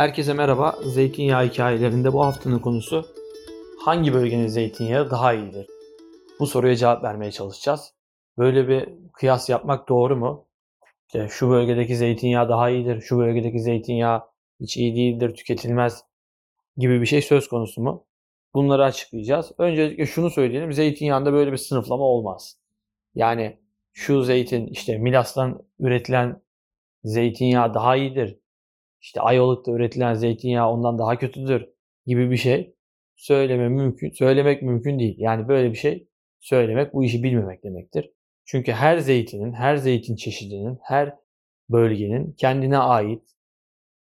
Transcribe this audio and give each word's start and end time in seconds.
Herkese 0.00 0.32
merhaba. 0.32 0.78
Zeytinyağı 0.84 1.46
hikayelerinde 1.46 2.12
bu 2.12 2.24
haftanın 2.24 2.58
konusu 2.58 3.06
hangi 3.84 4.14
bölgenin 4.14 4.46
zeytinyağı 4.46 5.10
daha 5.10 5.34
iyidir? 5.34 5.66
Bu 6.38 6.46
soruya 6.46 6.76
cevap 6.76 7.04
vermeye 7.04 7.32
çalışacağız. 7.32 7.94
Böyle 8.38 8.68
bir 8.68 8.88
kıyas 9.12 9.48
yapmak 9.48 9.88
doğru 9.88 10.16
mu? 10.16 10.46
İşte 11.06 11.28
şu 11.30 11.50
bölgedeki 11.50 11.96
zeytinyağı 11.96 12.48
daha 12.48 12.70
iyidir, 12.70 13.00
şu 13.00 13.18
bölgedeki 13.18 13.60
zeytinyağı 13.60 14.22
hiç 14.60 14.76
iyi 14.76 14.96
değildir, 14.96 15.34
tüketilmez 15.34 16.04
gibi 16.76 17.00
bir 17.00 17.06
şey 17.06 17.22
söz 17.22 17.48
konusu 17.48 17.82
mu? 17.82 18.06
Bunları 18.54 18.84
açıklayacağız. 18.84 19.52
Öncelikle 19.58 20.06
şunu 20.06 20.30
söyleyelim. 20.30 20.72
Zeytinyağında 20.72 21.32
böyle 21.32 21.52
bir 21.52 21.56
sınıflama 21.56 22.04
olmaz. 22.04 22.58
Yani 23.14 23.58
şu 23.92 24.22
zeytin 24.22 24.66
işte 24.66 24.98
Milas'tan 24.98 25.62
üretilen 25.78 26.42
zeytinyağı 27.04 27.74
daha 27.74 27.96
iyidir. 27.96 28.39
İşte 29.00 29.20
Ayvalık'ta 29.20 29.72
üretilen 29.72 30.14
zeytinyağı 30.14 30.70
ondan 30.70 30.98
daha 30.98 31.18
kötüdür 31.18 31.68
gibi 32.06 32.30
bir 32.30 32.36
şey 32.36 32.74
söyleme 33.16 33.68
mümkün, 33.68 34.10
söylemek 34.10 34.62
mümkün 34.62 34.98
değil. 34.98 35.14
Yani 35.18 35.48
böyle 35.48 35.70
bir 35.70 35.76
şey 35.76 36.08
söylemek 36.40 36.94
bu 36.94 37.04
işi 37.04 37.22
bilmemek 37.22 37.64
demektir. 37.64 38.12
Çünkü 38.44 38.72
her 38.72 38.98
zeytinin, 38.98 39.52
her 39.52 39.76
zeytin 39.76 40.16
çeşidinin, 40.16 40.78
her 40.82 41.16
bölgenin 41.70 42.32
kendine 42.32 42.78
ait 42.78 43.22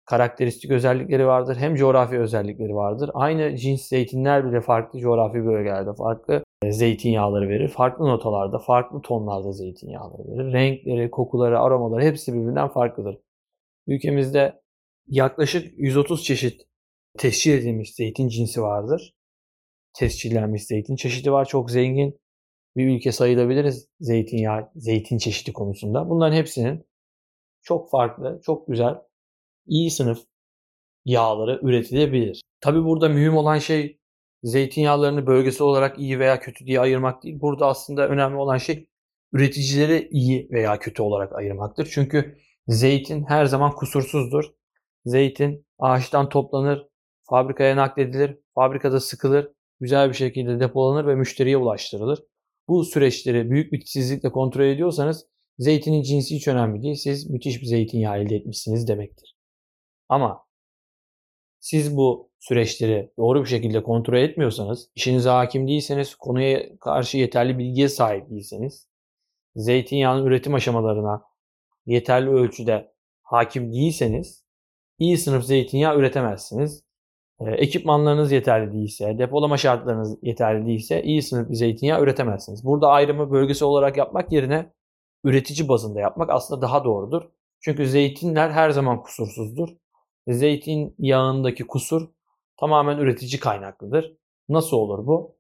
karakteristik 0.05 0.71
özellikleri 0.71 1.27
vardır. 1.27 1.57
Hem 1.57 1.75
coğrafi 1.75 2.19
özellikleri 2.19 2.75
vardır. 2.75 3.11
Aynı 3.15 3.57
cins 3.57 3.89
zeytinler 3.89 4.51
bile 4.51 4.61
farklı 4.61 4.99
coğrafi 4.99 5.45
bölgelerde 5.45 5.95
farklı 5.95 6.45
e, 6.63 6.73
zeytinyağları 6.73 7.49
verir. 7.49 7.69
Farklı 7.69 8.09
notalarda, 8.09 8.59
farklı 8.59 9.03
tonlarda 9.03 9.53
zeytinyağları 9.53 10.29
verir. 10.29 10.53
Renkleri, 10.53 11.11
kokuları, 11.11 11.61
aromaları 11.61 12.03
hepsi 12.03 12.35
birbirinden 12.35 12.69
farklıdır. 12.69 13.19
Ülkemizde 13.87 14.62
yaklaşık 15.07 15.79
130 15.79 16.25
çeşit 16.25 16.63
tescil 17.19 17.53
edilmiş 17.53 17.95
zeytin 17.95 18.29
cinsi 18.29 18.63
vardır. 18.63 19.15
Tescillenmiş 19.95 20.65
zeytin 20.65 20.97
çeşidi 20.97 21.33
var. 21.33 21.45
Çok 21.45 21.71
zengin 21.71 22.21
bir 22.77 22.97
ülke 22.97 23.13
sayılabiliriz 23.13 23.89
zeytinyağı, 24.01 24.71
zeytin 24.77 25.19
çeşidi 25.19 25.53
konusunda. 25.53 26.09
Bunların 26.09 26.37
hepsinin 26.37 26.87
çok 27.63 27.91
farklı, 27.91 28.41
çok 28.45 28.69
güzel, 28.69 28.95
iyi 29.67 29.91
sınıf 29.91 30.25
yağları 31.05 31.61
üretilebilir. 31.63 32.43
Tabi 32.61 32.85
burada 32.85 33.09
mühim 33.09 33.37
olan 33.37 33.59
şey 33.59 34.01
zeytinyağlarını 34.43 35.27
bölgesel 35.27 35.63
olarak 35.63 35.99
iyi 35.99 36.19
veya 36.19 36.41
kötü 36.41 36.67
diye 36.67 36.81
ayırmak 36.81 37.23
değil. 37.23 37.41
Burada 37.41 37.67
aslında 37.67 38.09
önemli 38.09 38.37
olan 38.37 38.59
şey 38.59 38.89
üreticileri 39.33 40.09
iyi 40.11 40.49
veya 40.51 40.79
kötü 40.79 41.03
olarak 41.03 41.33
ayırmaktır. 41.33 41.89
Çünkü 41.93 42.39
zeytin 42.69 43.25
her 43.25 43.45
zaman 43.45 43.75
kusursuzdur. 43.75 44.45
Zeytin 45.05 45.67
ağaçtan 45.79 46.29
toplanır, 46.29 46.89
fabrikaya 47.23 47.77
nakledilir, 47.77 48.39
fabrikada 48.55 49.01
sıkılır, 49.01 49.53
güzel 49.81 50.09
bir 50.09 50.15
şekilde 50.15 50.61
depolanır 50.61 51.07
ve 51.07 51.15
müşteriye 51.15 51.57
ulaştırılır. 51.57 52.23
Bu 52.69 52.85
süreçleri 52.85 53.51
büyük 53.51 53.73
bir 53.73 53.81
titizlikle 53.81 54.33
kontrol 54.33 54.65
ediyorsanız 54.65 55.27
zeytinin 55.59 56.03
cinsi 56.03 56.35
hiç 56.35 56.49
önemli 56.49 56.83
değil. 56.83 56.95
Siz 56.95 57.31
müthiş 57.31 57.61
bir 57.61 57.67
zeytinyağı 57.67 58.19
elde 58.19 58.37
etmişsiniz 58.37 58.89
demektir. 58.89 59.37
Ama 60.09 60.45
siz 61.61 61.97
bu 61.97 62.31
süreçleri 62.41 63.13
doğru 63.19 63.45
bir 63.45 63.49
şekilde 63.49 63.83
kontrol 63.83 64.19
etmiyorsanız, 64.19 64.91
işinize 64.95 65.29
hakim 65.29 65.69
değilseniz, 65.69 66.15
konuya 66.15 66.79
karşı 66.79 67.19
yeterli 67.19 67.59
bilgiye 67.59 67.89
sahip 67.89 68.31
değilseniz, 68.31 68.89
zeytinyağının 69.57 70.27
üretim 70.27 70.55
aşamalarına 70.55 71.23
yeterli 71.87 72.31
ölçüde 72.31 72.93
hakim 73.23 73.73
değilseniz, 73.73 74.42
iyi 75.03 75.19
sınıf 75.19 75.45
zeytinyağı 75.45 75.99
üretemezsiniz. 75.99 76.85
Ee, 77.41 77.51
ekipmanlarınız 77.51 78.33
yeterli 78.33 78.73
değilse, 78.73 79.19
depolama 79.19 79.57
şartlarınız 79.57 80.19
yeterli 80.23 80.67
değilse 80.67 81.03
iyi 81.03 81.23
sınıf 81.23 81.51
bir 81.51 81.55
zeytinyağı 81.55 82.03
üretemezsiniz. 82.03 82.65
Burada 82.65 82.89
ayrımı 82.89 83.31
bölgesel 83.31 83.69
olarak 83.69 83.97
yapmak 83.97 84.33
yerine 84.33 84.73
üretici 85.25 85.69
bazında 85.69 86.01
yapmak 86.01 86.31
aslında 86.31 86.63
daha 86.63 86.85
doğrudur. 86.85 87.23
Çünkü 87.61 87.87
zeytinler 87.87 88.51
her 88.51 88.71
zaman 88.71 89.03
kusursuzdur. 89.03 89.69
Zeytin 90.29 90.95
yağındaki 90.99 91.67
kusur 91.67 92.09
tamamen 92.61 92.99
üretici 92.99 93.41
kaynaklıdır. 93.41 94.17
Nasıl 94.49 94.77
olur 94.77 95.07
bu? 95.07 95.37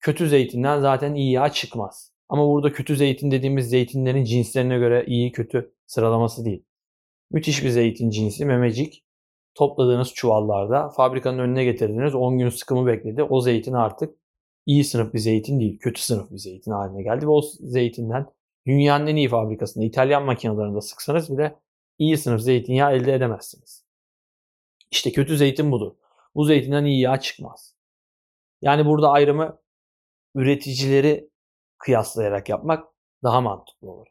Kötü 0.00 0.28
zeytinden 0.28 0.80
zaten 0.80 1.14
iyi 1.14 1.32
yağ 1.32 1.48
çıkmaz. 1.48 2.12
Ama 2.28 2.48
burada 2.48 2.72
kötü 2.72 2.96
zeytin 2.96 3.30
dediğimiz 3.30 3.70
zeytinlerin 3.70 4.24
cinslerine 4.24 4.78
göre 4.78 5.04
iyi 5.06 5.32
kötü 5.32 5.74
sıralaması 5.86 6.44
değil. 6.44 6.64
Müthiş 7.32 7.64
bir 7.64 7.68
zeytin 7.68 8.10
cinsi 8.10 8.44
memecik 8.44 9.04
topladığınız 9.54 10.14
çuvallarda 10.14 10.88
fabrikanın 10.88 11.38
önüne 11.38 11.64
getirdiniz 11.64 12.14
10 12.14 12.38
gün 12.38 12.48
sıkımı 12.48 12.86
bekledi. 12.86 13.22
O 13.22 13.40
zeytin 13.40 13.72
artık 13.72 14.14
iyi 14.66 14.84
sınıf 14.84 15.14
bir 15.14 15.18
zeytin 15.18 15.60
değil, 15.60 15.78
kötü 15.78 16.02
sınıf 16.02 16.30
bir 16.30 16.38
zeytin 16.38 16.70
haline 16.70 17.02
geldi 17.02 17.26
ve 17.26 17.30
o 17.30 17.42
zeytinden 17.60 18.26
dünyanın 18.66 19.06
en 19.06 19.16
iyi 19.16 19.28
fabrikasında 19.28 19.84
İtalyan 19.84 20.24
makinelerinde 20.24 20.80
sıksanız 20.80 21.32
bile 21.32 21.58
iyi 21.98 22.18
sınıf 22.18 22.40
zeytinyağı 22.40 22.92
elde 22.92 23.14
edemezsiniz. 23.14 23.84
İşte 24.90 25.12
kötü 25.12 25.36
zeytin 25.36 25.72
budur. 25.72 25.92
Bu 26.34 26.44
zeytinden 26.44 26.84
iyi 26.84 27.00
yağ 27.00 27.20
çıkmaz. 27.20 27.76
Yani 28.62 28.86
burada 28.86 29.10
ayrımı 29.10 29.58
üreticileri 30.34 31.30
kıyaslayarak 31.78 32.48
yapmak 32.48 32.88
daha 33.22 33.40
mantıklı 33.40 33.90
olur. 33.90 34.06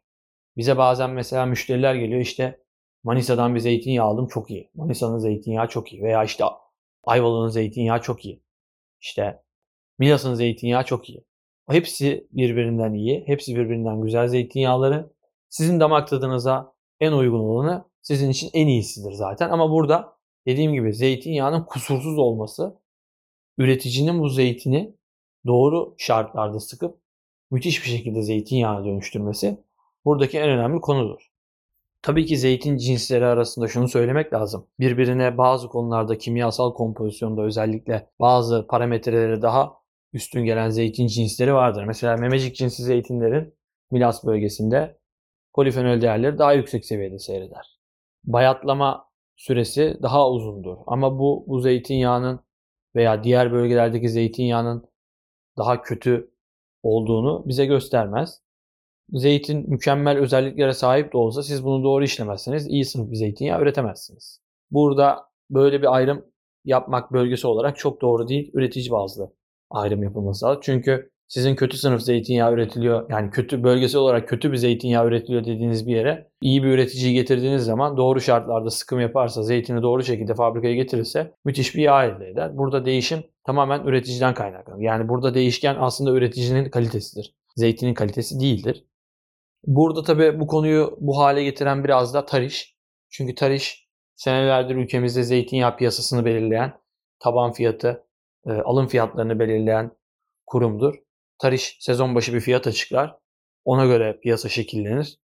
Bize 0.58 0.78
bazen 0.78 1.09
mesela 1.09 1.46
müşteriler 1.46 1.96
geliyor 1.96 2.22
işte 2.22 2.61
Manisa'dan 3.04 3.56
bir 3.56 3.60
zeytinyağı 3.60 4.06
aldım 4.06 4.28
çok 4.28 4.52
iyi. 4.52 4.72
Manisa'nın 4.76 5.18
zeytinyağı 5.18 5.68
çok 5.68 5.94
iyi. 5.94 6.04
Veya 6.04 6.24
işte 6.24 6.44
Ayvalık'ın 7.04 7.50
zeytinyağı 7.50 8.02
çok 8.02 8.26
iyi. 8.26 8.44
İşte 9.02 9.44
Milas'ın 10.00 10.34
zeytinyağı 10.34 10.86
çok 10.86 11.10
iyi. 11.10 11.26
Hepsi 11.70 12.28
birbirinden 12.32 12.94
iyi. 12.94 13.24
Hepsi 13.28 13.56
birbirinden 13.56 14.02
güzel 14.02 14.28
zeytinyağları. 14.28 15.14
Sizin 15.50 15.80
damak 15.80 16.08
tadınıza 16.08 16.74
en 17.00 17.12
uygun 17.12 17.40
olanı 17.40 17.86
sizin 18.02 18.30
için 18.30 18.50
en 18.54 18.68
iyisidir 18.68 19.12
zaten. 19.12 19.50
Ama 19.50 19.72
burada 19.72 20.18
dediğim 20.46 20.74
gibi 20.74 20.94
zeytinyağının 20.94 21.64
kusursuz 21.64 22.18
olması 22.20 22.82
üreticinin 23.58 24.20
bu 24.20 24.30
zeytini 24.30 24.96
doğru 25.46 25.96
şartlarda 25.98 26.60
sıkıp 26.60 27.02
müthiş 27.52 27.86
bir 27.86 27.90
şekilde 27.90 28.22
zeytinyağına 28.22 28.86
dönüştürmesi 28.86 29.64
buradaki 30.06 30.40
en 30.40 30.50
önemli 30.50 30.82
konudur. 30.82 31.31
Tabii 32.02 32.26
ki 32.26 32.38
zeytin 32.38 32.78
cinsleri 32.78 33.26
arasında 33.26 33.68
şunu 33.68 33.88
söylemek 33.88 34.34
lazım. 34.34 34.68
Birbirine 34.80 35.38
bazı 35.38 35.68
konularda 35.68 36.18
kimyasal 36.18 36.74
kompozisyonda 36.74 37.42
özellikle 37.42 38.10
bazı 38.20 38.68
parametreleri 38.68 39.42
daha 39.42 39.74
üstün 40.14 40.46
gelen 40.46 40.70
zeytin 40.70 41.08
cinsleri 41.08 41.54
vardır. 41.54 41.84
Mesela 41.84 42.18
memecik 42.18 42.56
cinsi 42.56 42.84
zeytinlerin 42.84 43.54
Milas 43.92 44.26
bölgesinde 44.26 44.98
polifenol 45.54 46.02
değerleri 46.02 46.38
daha 46.38 46.54
yüksek 46.54 46.86
seviyede 46.86 47.20
seyreder. 47.20 47.80
Bayatlama 48.24 49.10
süresi 49.36 49.98
daha 50.02 50.30
uzundur. 50.30 50.78
Ama 50.88 51.20
bu 51.20 51.46
bu 51.48 51.60
zeytinyağının 51.60 52.40
veya 52.96 53.24
diğer 53.24 53.52
bölgelerdeki 53.52 54.10
zeytinyağının 54.10 54.90
daha 55.58 55.82
kötü 55.82 56.32
olduğunu 56.84 57.44
bize 57.48 57.66
göstermez 57.66 58.42
zeytin 59.12 59.70
mükemmel 59.70 60.18
özelliklere 60.18 60.74
sahip 60.74 61.14
de 61.14 61.18
olsa 61.18 61.44
siz 61.44 61.64
bunu 61.66 61.84
doğru 61.84 62.04
işlemezseniz 62.04 62.68
iyi 62.68 62.86
sınıf 62.86 63.12
bir 63.12 63.16
zeytinyağı 63.16 63.62
üretemezsiniz. 63.62 64.42
Burada 64.72 65.26
böyle 65.50 65.82
bir 65.82 65.96
ayrım 65.96 66.26
yapmak 66.66 67.14
bölgesi 67.14 67.48
olarak 67.48 67.78
çok 67.78 68.02
doğru 68.02 68.28
değil. 68.28 68.52
Üretici 68.54 68.92
bazlı 68.92 69.34
ayrım 69.70 70.04
yapılması 70.04 70.46
lazım. 70.46 70.62
Çünkü 70.64 71.12
sizin 71.28 71.56
kötü 71.56 71.78
sınıf 71.78 72.02
zeytinyağı 72.02 72.54
üretiliyor. 72.54 73.09
Yani 73.09 73.30
kötü 73.30 73.64
bölgesel 73.64 74.02
olarak 74.02 74.28
kötü 74.28 74.52
bir 74.52 74.58
zeytinyağı 74.58 75.08
üretiliyor 75.08 75.46
dediğiniz 75.46 75.88
bir 75.88 75.96
yere 75.96 76.30
iyi 76.41 76.64
bir 76.64 76.68
üreticiyi 76.68 77.14
getirdiğiniz 77.14 77.64
zaman 77.64 77.97
doğru 77.97 78.22
şartlarda 78.22 78.70
sıkım 78.70 79.00
yaparsa, 79.00 79.44
zeytini 79.44 79.82
doğru 79.82 80.03
şekilde 80.03 80.35
fabrikaya 80.35 80.76
getirirse 80.76 81.34
müthiş 81.46 81.76
bir 81.76 81.82
yağ 81.82 82.06
elde 82.06 82.28
eder. 82.30 82.58
Burada 82.58 82.85
değişim 82.85 83.24
tamamen 83.44 83.84
üreticiden 83.85 84.34
kaynaklanır. 84.34 84.82
Yani 84.82 85.09
burada 85.09 85.34
değişken 85.34 85.76
aslında 85.80 86.12
üreticinin 86.12 86.70
kalitesidir. 86.70 87.35
Zeytinin 87.56 87.94
kalitesi 87.94 88.40
değildir. 88.40 88.85
Burada 89.66 90.03
tabii 90.03 90.40
bu 90.40 90.47
konuyu 90.47 90.97
bu 90.99 91.17
hale 91.17 91.43
getiren 91.43 91.84
biraz 91.84 92.13
da 92.13 92.25
Tariş. 92.25 92.75
Çünkü 93.09 93.35
Tariş 93.35 93.87
senelerdir 94.16 94.75
ülkemizde 94.75 95.23
zeytinyağı 95.23 95.78
piyasasını 95.78 96.25
belirleyen, 96.25 96.73
taban 97.19 97.53
fiyatı, 97.53 98.08
e, 98.46 98.52
alım 98.52 98.87
fiyatlarını 98.87 99.40
belirleyen 99.40 99.91
kurumdur. 100.47 100.96
Tariş 101.40 101.78
sezon 101.79 102.16
başı 102.16 102.34
bir 102.34 102.40
fiyat 102.40 102.67
açıklar. 102.67 103.17
Ona 103.66 103.85
göre 103.85 104.19
piyasa 104.23 104.49
şekillenir. 104.49 105.19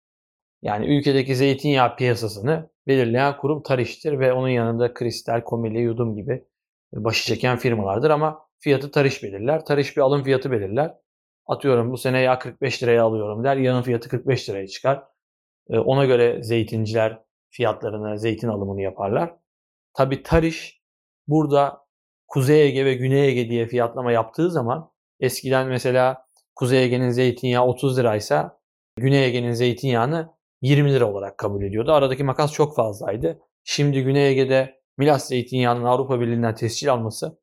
Yani 0.62 0.96
ülkedeki 0.98 1.36
zeytinyağı 1.36 1.96
piyasasını 1.96 2.70
belirleyen 2.86 3.36
kurum 3.36 3.62
Tariş'tir 3.62 4.18
ve 4.18 4.32
onun 4.32 4.48
yanında 4.48 4.94
Kristal, 4.94 5.40
Komili, 5.40 5.78
Yudum 5.80 6.16
gibi 6.16 6.44
başı 6.92 7.26
çeken 7.26 7.58
firmalardır 7.58 8.10
ama 8.10 8.46
fiyatı 8.60 8.90
Tariş 8.90 9.22
belirler. 9.22 9.64
Tariş 9.64 9.96
bir 9.96 10.02
alım 10.02 10.24
fiyatı 10.24 10.50
belirler. 10.50 10.94
Atıyorum 11.46 11.92
bu 11.92 11.96
sene 11.96 12.20
yağ 12.20 12.38
45 12.38 12.82
liraya 12.82 13.04
alıyorum 13.04 13.44
der. 13.44 13.56
Yağın 13.56 13.82
fiyatı 13.82 14.08
45 14.08 14.48
liraya 14.48 14.66
çıkar. 14.66 15.04
Ona 15.68 16.04
göre 16.04 16.42
zeytinciler 16.42 17.22
fiyatlarını, 17.50 18.18
zeytin 18.18 18.48
alımını 18.48 18.82
yaparlar. 18.82 19.36
Tabi 19.94 20.22
Tariş 20.22 20.82
burada 21.28 21.86
Kuzey 22.28 22.66
Ege 22.66 22.84
ve 22.84 22.94
Güney 22.94 23.28
Ege 23.28 23.50
diye 23.50 23.66
fiyatlama 23.66 24.12
yaptığı 24.12 24.50
zaman 24.50 24.90
eskiden 25.20 25.68
mesela 25.68 26.26
Kuzey 26.54 26.84
Ege'nin 26.84 27.10
zeytinyağı 27.10 27.64
30 27.64 27.98
liraysa 27.98 28.60
Güney 28.96 29.24
Ege'nin 29.26 29.52
zeytinyağını 29.52 30.36
20 30.62 30.92
lira 30.92 31.12
olarak 31.12 31.38
kabul 31.38 31.62
ediyordu. 31.62 31.92
Aradaki 31.92 32.24
makas 32.24 32.52
çok 32.52 32.76
fazlaydı. 32.76 33.40
Şimdi 33.64 34.02
Güney 34.02 34.28
Ege'de 34.28 34.80
Milas 34.98 35.28
zeytinyağının 35.28 35.84
Avrupa 35.84 36.20
Birliği'nden 36.20 36.54
tescil 36.54 36.92
alması 36.92 37.38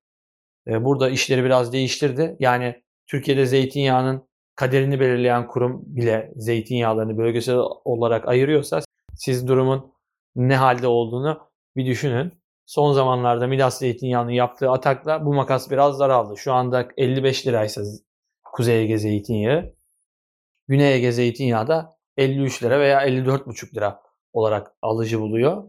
burada 0.67 1.09
işleri 1.09 1.44
biraz 1.44 1.73
değiştirdi. 1.73 2.35
Yani 2.39 2.82
Türkiye'de 3.13 3.45
zeytinyağının 3.45 4.27
kaderini 4.56 5.00
belirleyen 5.00 5.48
kurum 5.48 5.81
bile 5.86 6.31
zeytinyağlarını 6.36 7.18
bölgesel 7.18 7.57
olarak 7.86 8.27
ayırıyorsa 8.27 8.81
siz 9.15 9.48
durumun 9.48 9.94
ne 10.36 10.56
halde 10.56 10.88
olduğunu 10.88 11.50
bir 11.75 11.86
düşünün. 11.86 12.33
Son 12.65 12.94
zamanlarda 12.94 13.48
Milas 13.48 13.80
zeytinyağının 13.80 14.31
yaptığı 14.31 14.71
atakla 14.71 15.25
bu 15.25 15.33
makas 15.33 15.71
biraz 15.71 16.00
daraldı. 16.00 16.38
Şu 16.38 16.54
anda 16.54 16.88
55 16.98 17.48
liraysa 17.48 17.81
Kuzey 18.44 18.81
Ege 18.81 18.98
zeytinyağı, 18.98 19.75
Güney 20.68 20.94
Ege 20.94 21.12
zeytinyağı 21.12 21.68
da 21.68 21.98
53 22.18 22.63
lira 22.63 22.80
veya 22.80 23.07
54,5 23.07 23.75
lira 23.75 24.01
olarak 24.33 24.75
alıcı 24.81 25.19
buluyor. 25.19 25.63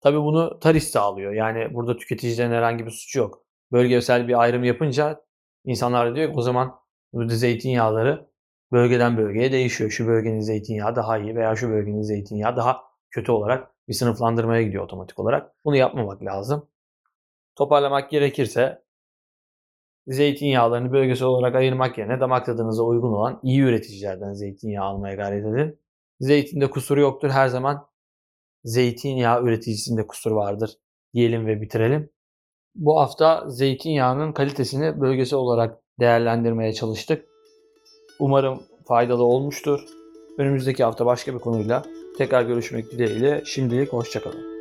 Tabi 0.00 0.18
bunu 0.18 0.58
Taris 0.60 0.90
sağlıyor. 0.90 1.32
Yani 1.32 1.74
burada 1.74 1.96
tüketicilerin 1.96 2.52
herhangi 2.52 2.86
bir 2.86 2.90
suçu 2.90 3.18
yok. 3.18 3.44
Bölgesel 3.72 4.28
bir 4.28 4.40
ayrım 4.40 4.64
yapınca 4.64 5.24
insanlar 5.64 6.16
diyor 6.16 6.32
ki 6.32 6.38
o 6.38 6.42
zaman 6.42 6.83
burada 7.14 7.34
zeytinyağları 7.36 8.28
bölgeden 8.72 9.16
bölgeye 9.16 9.52
değişiyor. 9.52 9.90
Şu 9.90 10.06
bölgenin 10.06 10.40
zeytinyağı 10.40 10.96
daha 10.96 11.18
iyi 11.18 11.36
veya 11.36 11.56
şu 11.56 11.70
bölgenin 11.70 12.02
zeytinyağı 12.02 12.56
daha 12.56 12.82
kötü 13.10 13.32
olarak 13.32 13.70
bir 13.88 13.94
sınıflandırmaya 13.94 14.62
gidiyor 14.62 14.84
otomatik 14.84 15.18
olarak. 15.18 15.52
Bunu 15.64 15.76
yapmamak 15.76 16.22
lazım. 16.24 16.68
Toparlamak 17.56 18.10
gerekirse 18.10 18.84
zeytinyağlarını 20.06 20.92
bölgesel 20.92 21.28
olarak 21.28 21.54
ayırmak 21.54 21.98
yerine 21.98 22.20
damak 22.20 22.46
tadınıza 22.46 22.82
uygun 22.82 23.12
olan 23.12 23.40
iyi 23.42 23.60
üreticilerden 23.60 24.32
zeytinyağı 24.32 24.84
almaya 24.84 25.14
gayret 25.14 25.46
edin. 25.46 25.80
Zeytinde 26.20 26.70
kusuru 26.70 27.00
yoktur 27.00 27.30
her 27.30 27.48
zaman. 27.48 27.86
Zeytinyağı 28.64 29.42
üreticisinde 29.42 30.06
kusur 30.06 30.30
vardır 30.30 30.70
diyelim 31.14 31.46
ve 31.46 31.60
bitirelim. 31.60 32.10
Bu 32.74 33.00
hafta 33.00 33.50
zeytinyağının 33.50 34.32
kalitesini 34.32 35.00
bölgesel 35.00 35.38
olarak 35.38 35.83
değerlendirmeye 36.00 36.72
çalıştık. 36.72 37.24
Umarım 38.18 38.62
faydalı 38.88 39.22
olmuştur. 39.22 39.80
Önümüzdeki 40.38 40.84
hafta 40.84 41.06
başka 41.06 41.34
bir 41.34 41.38
konuyla 41.38 41.82
tekrar 42.18 42.42
görüşmek 42.42 42.90
dileğiyle 42.90 43.42
şimdilik 43.46 43.92
hoşçakalın. 43.92 44.53